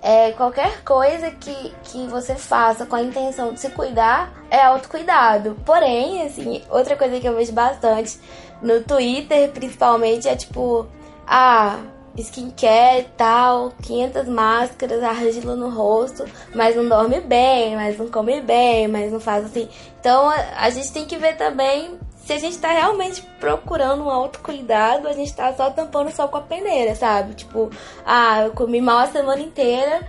é, 0.00 0.32
qualquer 0.32 0.82
coisa 0.82 1.30
que, 1.30 1.74
que 1.84 2.06
você 2.06 2.34
faça 2.34 2.86
com 2.86 2.96
a 2.96 3.02
intenção 3.02 3.52
de 3.52 3.60
se 3.60 3.68
cuidar 3.70 4.32
é 4.50 4.62
autocuidado. 4.62 5.54
Porém, 5.66 6.22
assim, 6.22 6.62
outra 6.70 6.96
coisa 6.96 7.20
que 7.20 7.28
eu 7.28 7.36
vejo 7.36 7.52
bastante 7.52 8.18
no 8.62 8.82
Twitter, 8.82 9.50
principalmente, 9.50 10.26
é 10.26 10.34
tipo, 10.34 10.86
ah, 11.26 11.80
skincare 12.16 13.08
tal, 13.16 13.72
500 13.82 14.28
máscaras, 14.28 15.02
argila 15.02 15.54
no 15.56 15.70
rosto, 15.70 16.24
mas 16.54 16.76
não 16.76 16.88
dorme 16.88 17.20
bem, 17.20 17.76
mas 17.76 17.98
não 17.98 18.08
come 18.08 18.40
bem, 18.40 18.88
mas 18.88 19.12
não 19.12 19.20
faz 19.20 19.46
assim. 19.46 19.68
Então 20.00 20.28
a, 20.28 20.36
a 20.58 20.70
gente 20.70 20.92
tem 20.92 21.06
que 21.06 21.16
ver 21.16 21.36
também 21.36 21.98
se 22.24 22.32
a 22.32 22.38
gente 22.38 22.58
tá 22.58 22.68
realmente 22.68 23.22
procurando 23.40 24.04
um 24.04 24.10
autocuidado, 24.10 25.08
a 25.08 25.12
gente 25.12 25.34
tá 25.34 25.52
só 25.54 25.70
tampando 25.70 26.12
sol 26.12 26.28
com 26.28 26.36
a 26.36 26.42
peneira, 26.42 26.94
sabe? 26.94 27.34
Tipo, 27.34 27.70
ah, 28.04 28.42
eu 28.42 28.52
comi 28.52 28.80
mal 28.80 28.98
a 28.98 29.06
semana 29.06 29.40
inteira, 29.40 30.06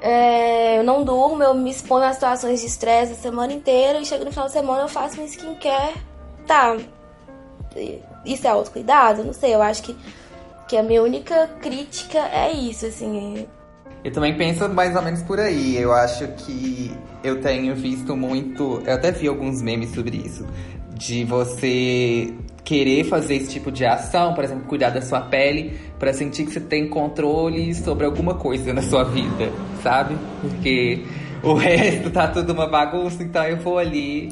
é, 0.00 0.78
eu 0.78 0.84
não 0.84 1.02
durmo, 1.02 1.42
eu 1.42 1.54
me 1.54 1.70
exponho 1.70 2.04
a 2.04 2.12
situações 2.12 2.60
de 2.60 2.66
estresse 2.66 3.12
a 3.12 3.16
semana 3.16 3.52
inteira 3.52 3.98
e 3.98 4.06
chego 4.06 4.24
no 4.24 4.30
final 4.30 4.46
de 4.46 4.52
semana 4.52 4.82
eu 4.82 4.88
faço 4.88 5.20
um 5.20 5.24
skincare. 5.24 5.94
Tá, 6.46 6.76
isso 8.24 8.46
é 8.46 8.50
autocuidado? 8.50 9.24
Não 9.24 9.32
sei, 9.32 9.54
eu 9.54 9.62
acho 9.62 9.82
que 9.82 9.96
que 10.70 10.76
a 10.76 10.84
minha 10.84 11.02
única 11.02 11.48
crítica 11.60 12.20
é 12.32 12.52
isso, 12.52 12.86
assim. 12.86 13.44
Eu 14.04 14.12
também 14.12 14.36
penso 14.36 14.68
mais 14.68 14.94
ou 14.94 15.02
menos 15.02 15.20
por 15.20 15.40
aí. 15.40 15.76
Eu 15.76 15.92
acho 15.92 16.28
que 16.28 16.92
eu 17.24 17.40
tenho 17.40 17.74
visto 17.74 18.16
muito. 18.16 18.80
Eu 18.86 18.94
até 18.94 19.10
vi 19.10 19.26
alguns 19.26 19.60
memes 19.60 19.92
sobre 19.92 20.18
isso. 20.18 20.46
De 20.94 21.24
você 21.24 22.32
querer 22.62 23.02
fazer 23.02 23.34
esse 23.34 23.50
tipo 23.50 23.72
de 23.72 23.84
ação, 23.84 24.32
por 24.32 24.44
exemplo, 24.44 24.62
cuidar 24.68 24.90
da 24.90 25.02
sua 25.02 25.22
pele, 25.22 25.76
para 25.98 26.12
sentir 26.12 26.44
que 26.44 26.52
você 26.52 26.60
tem 26.60 26.88
controle 26.88 27.74
sobre 27.74 28.06
alguma 28.06 28.34
coisa 28.34 28.72
na 28.72 28.82
sua 28.82 29.02
vida, 29.02 29.50
sabe? 29.82 30.16
Porque 30.40 31.04
o 31.42 31.54
resto 31.58 32.10
tá 32.10 32.28
tudo 32.28 32.52
uma 32.52 32.68
bagunça, 32.68 33.24
então 33.24 33.42
eu 33.44 33.56
vou 33.56 33.76
ali. 33.76 34.30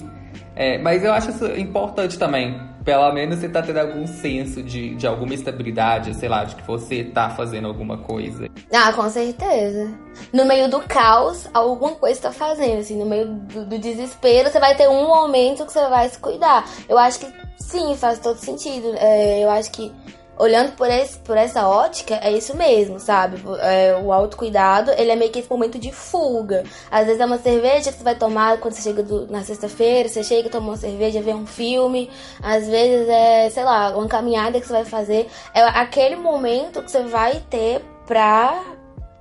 É, 0.55 0.79
mas 0.79 1.03
eu 1.03 1.13
acho 1.13 1.31
isso 1.31 1.47
importante 1.59 2.17
também, 2.17 2.61
pelo 2.89 3.13
menos 3.13 3.39
você 3.39 3.51
tá 3.51 3.61
tendo 3.61 3.81
algum 3.81 4.07
senso 4.07 4.63
de, 4.63 4.95
de 4.95 5.07
alguma 5.07 5.35
estabilidade, 5.35 6.15
sei 6.15 6.27
lá, 6.27 6.45
de 6.45 6.57
que 6.57 6.63
você 6.63 7.05
tá 7.05 7.29
fazendo 7.29 7.69
alguma 7.69 7.99
coisa. 7.99 8.49
Ah, 8.73 8.91
com 8.95 9.07
certeza. 9.11 9.93
No 10.33 10.47
meio 10.47 10.71
do 10.71 10.81
caos, 10.81 11.51
alguma 11.53 11.97
coisa 11.97 12.19
tá 12.19 12.33
fazendo, 12.33 12.79
assim, 12.79 12.97
no 12.97 13.05
meio 13.05 13.27
do, 13.27 13.67
do 13.67 13.79
desespero, 13.79 14.49
você 14.49 14.59
vai 14.59 14.75
ter 14.75 14.89
um 14.89 15.07
momento 15.07 15.67
que 15.67 15.73
você 15.75 15.87
vai 15.87 16.09
se 16.09 16.19
cuidar. 16.19 16.67
Eu 16.89 16.97
acho 16.97 17.19
que 17.19 17.27
sim, 17.59 17.95
faz 17.95 18.21
todo 18.21 18.39
sentido. 18.39 18.95
É, 18.97 19.45
eu 19.45 19.51
acho 19.51 19.71
que 19.71 19.93
olhando 20.39 20.73
por, 20.77 20.89
esse, 20.89 21.19
por 21.19 21.37
essa 21.37 21.67
ótica, 21.67 22.15
é 22.23 22.31
isso 22.33 22.57
mesmo, 22.57 23.01
sabe? 23.01 23.43
É, 23.61 24.01
o 24.03 24.13
autocuidado, 24.13 24.93
ele 24.93 25.11
é 25.11 25.17
meio 25.17 25.31
que 25.31 25.41
esse 25.41 25.51
momento 25.51 25.79
de 25.79 25.91
fuga. 25.93 26.65
Às 26.91 27.07
vezes 27.07 27.21
é 27.21 27.27
uma 27.27 27.39
cerveja 27.39 27.91
que 27.91 27.99
você 27.99 28.05
vai 28.05 28.15
tomar 28.15 28.59
quando 28.59 28.75
você 28.75 28.83
chega 28.83 29.03
do, 29.03 29.27
na 29.27 29.43
sexta-feira, 29.43 30.09
você 30.09 30.23
chega, 30.23 30.49
toma 30.49 30.69
uma 30.69 30.77
cerveja, 30.77 31.21
vê 31.21 31.35
um 31.35 31.47
filme. 31.47 32.09
Às 32.43 32.67
vezes 32.69 33.09
é, 33.09 33.51
sei 33.51 33.65
lá, 33.65 33.97
uma 33.97 34.07
caminhada 34.07 34.61
que 34.61 34.67
você 34.67 34.73
vai 34.73 34.85
fazer. 34.85 35.29
É 35.53 35.63
aquele 35.63 36.17
momento 36.17 36.83
que 36.83 36.91
você 36.91 37.03
vai 37.03 37.43
ter 37.51 37.85
pra, 38.07 38.63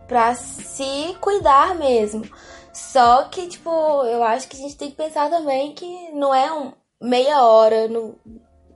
pra 0.08 0.36
se 0.36 1.16
cuidar 1.20 1.76
mesmo. 1.76 2.24
Só 2.72 3.24
que, 3.24 3.48
tipo, 3.48 3.70
eu 4.06 4.24
acho 4.24 4.48
que 4.48 4.56
a 4.56 4.60
gente 4.60 4.78
tem 4.78 4.92
que 4.92 4.96
pensar 4.96 5.32
também 5.32 5.74
que 5.74 6.12
não 6.14 6.34
é 6.34 6.52
um 6.54 6.72
meia 7.02 7.44
hora 7.44 7.88
no, 7.88 8.16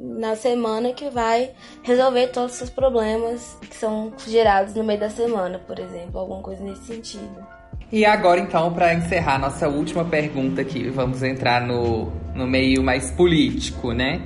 na 0.02 0.36
semana 0.36 0.94
que 0.94 1.10
vai 1.10 1.52
resolver 1.84 2.28
todos 2.28 2.60
os 2.60 2.70
problemas 2.70 3.58
que 3.62 3.76
são 3.76 4.12
gerados 4.28 4.74
no 4.74 4.84
meio 4.84 5.00
da 5.00 5.10
semana, 5.10 5.60
por 5.60 5.80
exemplo, 5.80 6.20
alguma 6.20 6.42
coisa 6.42 6.64
nesse 6.64 6.86
sentido. 6.86 7.46
E 7.92 8.06
agora, 8.06 8.40
então, 8.40 8.74
para 8.74 8.94
encerrar 8.94 9.38
nossa 9.38 9.68
última 9.68 10.04
pergunta 10.06 10.62
aqui, 10.62 10.90
vamos 10.90 11.22
entrar 11.22 11.62
no, 11.62 12.12
no 12.34 12.48
meio 12.48 12.82
mais 12.82 13.12
político, 13.12 13.92
né? 13.92 14.22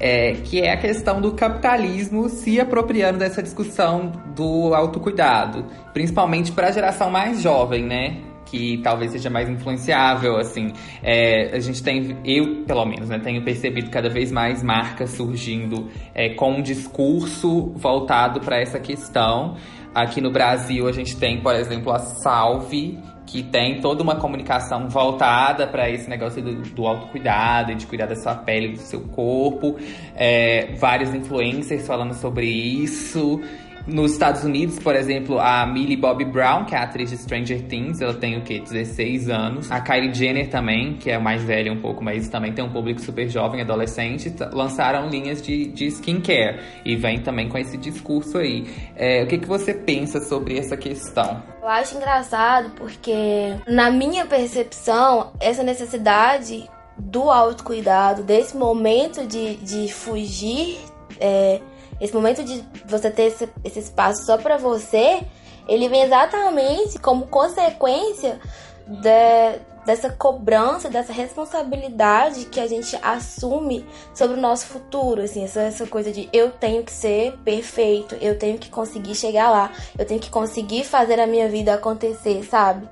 É, 0.00 0.32
que 0.44 0.60
é 0.60 0.72
a 0.72 0.76
questão 0.76 1.20
do 1.20 1.32
capitalismo 1.32 2.28
se 2.28 2.58
apropriando 2.58 3.18
dessa 3.18 3.42
discussão 3.42 4.10
do 4.34 4.74
autocuidado, 4.74 5.66
principalmente 5.92 6.50
para 6.50 6.68
a 6.68 6.72
geração 6.72 7.10
mais 7.10 7.40
jovem, 7.40 7.84
né? 7.84 8.16
Que 8.52 8.76
talvez 8.82 9.12
seja 9.12 9.30
mais 9.30 9.48
influenciável, 9.48 10.36
assim. 10.36 10.74
É, 11.02 11.56
a 11.56 11.58
gente 11.58 11.82
tem, 11.82 12.18
eu 12.22 12.64
pelo 12.66 12.84
menos, 12.84 13.08
né, 13.08 13.18
tenho 13.18 13.42
percebido 13.42 13.88
cada 13.88 14.10
vez 14.10 14.30
mais 14.30 14.62
marcas 14.62 15.08
surgindo 15.12 15.88
é, 16.14 16.34
com 16.34 16.56
um 16.56 16.62
discurso 16.62 17.72
voltado 17.76 18.40
para 18.40 18.60
essa 18.60 18.78
questão. 18.78 19.56
Aqui 19.94 20.20
no 20.20 20.30
Brasil 20.30 20.86
a 20.86 20.92
gente 20.92 21.16
tem, 21.16 21.40
por 21.40 21.54
exemplo, 21.54 21.90
a 21.92 21.98
Salve, 21.98 22.98
que 23.24 23.42
tem 23.42 23.80
toda 23.80 24.02
uma 24.02 24.16
comunicação 24.16 24.86
voltada 24.86 25.66
para 25.66 25.88
esse 25.88 26.10
negócio 26.10 26.42
do, 26.42 26.56
do 26.74 26.86
autocuidado 26.86 27.72
e 27.72 27.74
de 27.74 27.86
cuidar 27.86 28.04
da 28.04 28.16
sua 28.16 28.34
pele, 28.34 28.72
do 28.72 28.80
seu 28.80 29.00
corpo. 29.00 29.78
É, 30.14 30.74
vários 30.76 31.14
influencers 31.14 31.86
falando 31.86 32.12
sobre 32.12 32.44
isso. 32.44 33.40
Nos 33.86 34.12
Estados 34.12 34.44
Unidos, 34.44 34.78
por 34.78 34.94
exemplo, 34.94 35.40
a 35.40 35.66
Millie 35.66 35.96
Bobby 35.96 36.24
Brown, 36.24 36.64
que 36.64 36.74
é 36.74 36.78
a 36.78 36.82
atriz 36.82 37.10
de 37.10 37.18
Stranger 37.18 37.62
Things, 37.62 38.00
ela 38.00 38.14
tem 38.14 38.38
o 38.38 38.42
quê? 38.42 38.60
16 38.60 39.28
anos. 39.28 39.70
A 39.72 39.80
Kylie 39.80 40.14
Jenner 40.14 40.48
também, 40.48 40.94
que 40.94 41.10
é 41.10 41.18
mais 41.18 41.42
velha 41.42 41.72
um 41.72 41.80
pouco, 41.80 42.02
mas 42.02 42.28
também 42.28 42.52
tem 42.52 42.64
um 42.64 42.70
público 42.70 43.00
super 43.00 43.28
jovem, 43.28 43.60
adolescente, 43.60 44.32
lançaram 44.52 45.08
linhas 45.08 45.42
de, 45.42 45.66
de 45.66 45.86
skincare. 45.86 46.60
E 46.84 46.94
vem 46.94 47.20
também 47.20 47.48
com 47.48 47.58
esse 47.58 47.76
discurso 47.76 48.38
aí. 48.38 48.66
É, 48.94 49.24
o 49.24 49.26
que, 49.26 49.38
que 49.38 49.46
você 49.46 49.74
pensa 49.74 50.20
sobre 50.20 50.56
essa 50.56 50.76
questão? 50.76 51.42
Eu 51.60 51.68
acho 51.68 51.96
engraçado 51.96 52.70
porque, 52.76 53.56
na 53.66 53.90
minha 53.90 54.26
percepção, 54.26 55.32
essa 55.40 55.64
necessidade 55.64 56.68
do 56.96 57.30
autocuidado, 57.30 58.22
desse 58.22 58.56
momento 58.56 59.26
de, 59.26 59.56
de 59.56 59.92
fugir. 59.92 60.78
É, 61.18 61.60
esse 62.02 62.12
momento 62.12 62.42
de 62.42 62.64
você 62.84 63.12
ter 63.12 63.28
esse, 63.28 63.48
esse 63.62 63.78
espaço 63.78 64.26
só 64.26 64.36
para 64.36 64.56
você, 64.56 65.20
ele 65.68 65.88
vem 65.88 66.02
exatamente 66.02 66.98
como 66.98 67.28
consequência 67.28 68.40
de, 68.88 69.60
dessa 69.86 70.10
cobrança, 70.10 70.90
dessa 70.90 71.12
responsabilidade 71.12 72.46
que 72.46 72.58
a 72.58 72.66
gente 72.66 72.98
assume 73.00 73.86
sobre 74.12 74.36
o 74.36 74.40
nosso 74.40 74.66
futuro, 74.66 75.22
assim, 75.22 75.44
essa, 75.44 75.62
essa 75.62 75.86
coisa 75.86 76.10
de 76.10 76.28
eu 76.32 76.50
tenho 76.50 76.82
que 76.82 76.90
ser 76.90 77.38
perfeito, 77.44 78.16
eu 78.20 78.36
tenho 78.36 78.58
que 78.58 78.68
conseguir 78.68 79.14
chegar 79.14 79.48
lá, 79.50 79.70
eu 79.96 80.04
tenho 80.04 80.20
que 80.20 80.28
conseguir 80.28 80.82
fazer 80.82 81.20
a 81.20 81.26
minha 81.26 81.48
vida 81.48 81.72
acontecer, 81.72 82.42
sabe? 82.42 82.88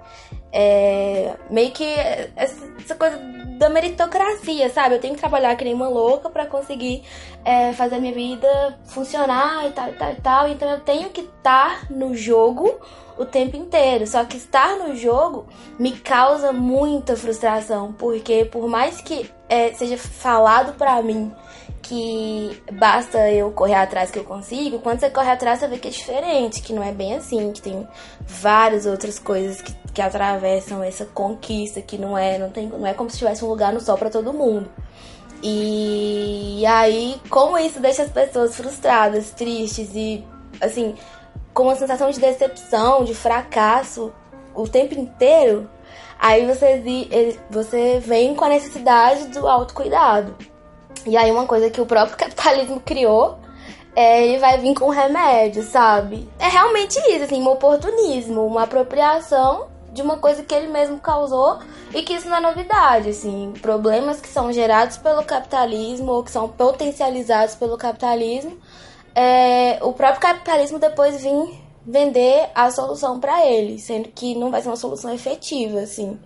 É, 0.53 1.35
meio 1.49 1.71
que 1.71 1.85
essa 2.37 2.95
coisa 2.97 3.19
da 3.61 3.69
meritocracia, 3.69 4.71
sabe? 4.71 4.95
Eu 4.95 5.01
tenho 5.01 5.15
que 5.15 5.21
trabalhar 5.21 5.55
que 5.55 5.65
nem 5.65 5.75
uma 5.75 5.89
louca 5.89 6.31
para 6.31 6.47
conseguir 6.47 7.03
é, 7.45 7.75
fazer 7.75 7.97
a 7.97 8.01
minha 8.01 8.15
vida 8.15 8.79
funcionar 8.87 9.67
e 9.69 9.73
tal, 9.73 9.91
e 9.91 9.93
tal, 9.93 10.13
e 10.13 10.17
tal. 10.17 10.49
Então 10.49 10.71
eu 10.71 10.81
tenho 10.81 11.11
que 11.11 11.21
estar 11.21 11.91
no 11.91 12.17
jogo 12.17 12.81
o 13.19 13.27
tempo 13.27 13.59
inteiro. 13.59 14.07
Só 14.07 14.25
que 14.25 14.39
estar 14.39 14.79
no 14.79 14.97
jogo 14.97 15.47
me 15.79 15.93
causa 15.93 16.55
muita 16.55 17.15
frustração, 17.17 17.93
porque 17.93 18.47
por 18.47 18.67
mais 18.67 19.03
que 19.03 19.31
é, 19.47 19.75
seja 19.75 19.99
falado 19.99 20.73
para 20.79 21.03
mim 21.03 21.31
que 21.91 22.63
basta 22.73 23.33
eu 23.33 23.51
correr 23.51 23.75
atrás 23.75 24.13
que 24.13 24.19
eu 24.21 24.25
consigo, 24.25 24.79
quando 24.79 25.01
você 25.01 25.11
corre 25.11 25.29
atrás 25.29 25.59
você 25.59 25.67
vê 25.67 25.77
que 25.77 25.89
é 25.89 25.91
diferente, 25.91 26.63
que 26.63 26.73
não 26.73 26.85
é 26.85 26.93
bem 26.93 27.15
assim, 27.15 27.51
que 27.51 27.61
tem 27.61 27.85
várias 28.25 28.87
outras 28.87 29.19
coisas 29.19 29.61
que, 29.61 29.75
que 29.93 30.01
atravessam 30.01 30.85
essa 30.85 31.05
conquista, 31.05 31.83
que 31.83 31.99
não 31.99 32.17
é, 32.17 32.39
não 32.39 32.49
tem, 32.49 32.69
não 32.69 32.87
é 32.87 32.95
como 32.95 33.11
se 33.11 33.19
tivesse 33.19 33.45
um 33.45 33.49
lugar 33.49 33.73
no 33.73 33.81
sol 33.81 33.99
para 33.99 34.09
todo 34.09 34.33
mundo. 34.33 34.71
E 35.43 36.65
aí, 36.65 37.21
como 37.29 37.59
isso 37.59 37.81
deixa 37.81 38.05
as 38.05 38.11
pessoas 38.11 38.55
frustradas, 38.55 39.33
tristes 39.33 39.91
e 39.93 40.25
assim, 40.61 40.95
com 41.53 41.65
uma 41.65 41.75
sensação 41.75 42.09
de 42.09 42.21
decepção, 42.21 43.03
de 43.03 43.17
fracasso 43.17 44.13
o 44.55 44.69
tempo 44.69 44.95
inteiro, 44.95 45.69
aí 46.21 46.47
você, 46.47 47.37
você 47.51 47.99
vem 47.99 48.37
com 48.37 48.45
a 48.45 48.51
necessidade 48.51 49.27
do 49.27 49.49
autocuidado. 49.49 50.37
E 51.07 51.17
aí 51.17 51.31
uma 51.31 51.47
coisa 51.47 51.71
que 51.71 51.81
o 51.81 51.87
próprio 51.87 52.17
capitalismo 52.19 52.81
criou, 52.81 53.39
é, 53.95 54.27
ele 54.27 54.39
vai 54.39 54.59
vir 54.59 54.75
com 54.75 54.89
remédio, 54.89 55.63
sabe? 55.63 56.29
É 56.39 56.49
realmente 56.49 56.99
isso, 57.11 57.25
assim, 57.25 57.43
um 57.43 57.49
oportunismo, 57.49 58.47
uma 58.47 58.65
apropriação 58.65 59.69
de 59.93 60.03
uma 60.03 60.19
coisa 60.19 60.43
que 60.43 60.55
ele 60.55 60.69
mesmo 60.69 60.99
causou 60.99 61.59
e 61.93 62.03
que 62.03 62.15
isso 62.15 62.29
não 62.29 62.37
é 62.37 62.41
novidade, 62.41 63.11
assim, 63.11 63.53
problemas 63.61 64.21
que 64.21 64.29
são 64.29 64.53
gerados 64.53 64.97
pelo 64.97 65.25
capitalismo 65.25 66.13
ou 66.13 66.23
que 66.23 66.31
são 66.31 66.49
potencializados 66.49 67.57
pelo 67.57 67.77
capitalismo, 67.77 68.57
é, 69.15 69.79
o 69.83 69.93
próprio 69.93 70.21
capitalismo 70.21 70.79
depois 70.79 71.21
vem 71.23 71.61
vender 71.85 72.51
a 72.55 72.71
solução 72.71 73.19
para 73.19 73.45
ele, 73.45 73.79
sendo 73.79 74.09
que 74.11 74.35
não 74.35 74.51
vai 74.51 74.63
ser 74.63 74.69
uma 74.69 74.77
solução 74.77 75.13
efetiva, 75.13 75.81
assim. 75.81 76.19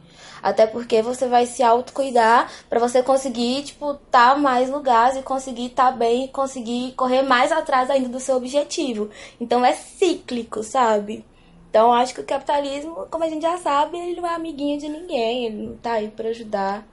Até 0.44 0.66
porque 0.66 1.00
você 1.00 1.26
vai 1.26 1.46
se 1.46 1.62
autocuidar 1.62 2.52
para 2.68 2.78
você 2.78 3.02
conseguir, 3.02 3.62
tipo, 3.62 3.94
tá 4.10 4.36
mais 4.36 4.68
lugares 4.68 5.16
e 5.16 5.22
conseguir 5.22 5.70
tá 5.70 5.90
bem, 5.90 6.28
conseguir 6.28 6.92
correr 6.92 7.22
mais 7.22 7.50
atrás 7.50 7.88
ainda 7.88 8.10
do 8.10 8.20
seu 8.20 8.36
objetivo. 8.36 9.08
Então 9.40 9.64
é 9.64 9.72
cíclico, 9.72 10.62
sabe? 10.62 11.24
Então 11.70 11.90
acho 11.90 12.12
que 12.12 12.20
o 12.20 12.24
capitalismo, 12.24 13.06
como 13.10 13.24
a 13.24 13.28
gente 13.30 13.40
já 13.40 13.56
sabe, 13.56 13.96
ele 13.96 14.20
não 14.20 14.28
é 14.28 14.34
amiguinho 14.34 14.78
de 14.78 14.86
ninguém, 14.86 15.46
ele 15.46 15.66
não 15.66 15.76
tá 15.78 15.92
aí 15.94 16.08
para 16.08 16.28
ajudar 16.28 16.86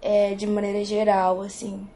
é, 0.00 0.34
de 0.36 0.46
maneira 0.46 0.84
geral, 0.84 1.42
assim. 1.42 1.88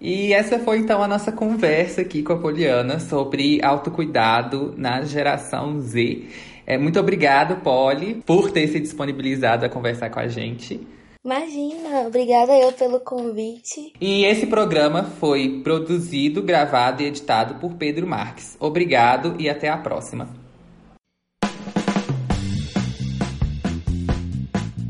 E 0.00 0.32
essa 0.32 0.58
foi 0.58 0.78
então 0.78 1.02
a 1.02 1.08
nossa 1.08 1.30
conversa 1.30 2.00
aqui 2.00 2.22
com 2.22 2.32
a 2.32 2.38
Poliana 2.38 2.98
sobre 2.98 3.62
autocuidado 3.62 4.72
na 4.78 5.02
geração 5.02 5.78
Z. 5.78 6.24
É, 6.70 6.78
muito 6.78 7.00
obrigado, 7.00 7.56
Poli, 7.64 8.22
por 8.24 8.52
ter 8.52 8.68
se 8.68 8.78
disponibilizado 8.78 9.66
a 9.66 9.68
conversar 9.68 10.08
com 10.08 10.20
a 10.20 10.28
gente. 10.28 10.80
Imagina, 11.24 12.06
obrigada 12.06 12.56
eu 12.56 12.70
pelo 12.70 13.00
convite. 13.00 13.92
E 14.00 14.24
esse 14.24 14.46
programa 14.46 15.02
foi 15.02 15.62
produzido, 15.64 16.40
gravado 16.40 17.02
e 17.02 17.06
editado 17.06 17.56
por 17.56 17.74
Pedro 17.74 18.06
Marques. 18.06 18.56
Obrigado 18.60 19.34
e 19.36 19.50
até 19.50 19.68
a 19.68 19.76
próxima. 19.76 20.28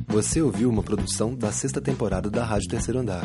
Você 0.07 0.43
ouviu 0.43 0.69
uma 0.69 0.83
produção 0.83 1.35
da 1.35 1.51
sexta 1.51 1.81
temporada 1.81 2.29
da 2.29 2.45
Rádio 2.45 2.69
Terceiro 2.69 3.01
Andar. 3.01 3.25